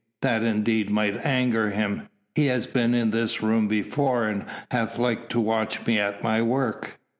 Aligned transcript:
That 0.23 0.41
indeed 0.41 0.89
might 0.89 1.23
anger 1.23 1.69
him. 1.69 2.07
He 2.33 2.47
has 2.47 2.65
been 2.65 2.95
in 2.95 3.11
this 3.11 3.43
room 3.43 3.67
before 3.67 4.25
and 4.27 4.45
hath 4.71 4.97
liked 4.97 5.29
to 5.33 5.39
watch 5.39 5.85
me 5.85 5.99
at 5.99 6.23
my 6.23 6.41
work. 6.41 6.99